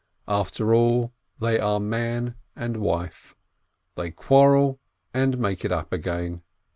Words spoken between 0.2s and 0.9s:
After